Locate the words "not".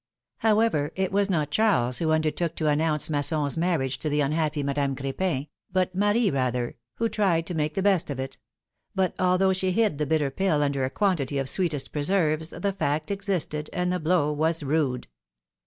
1.29-1.51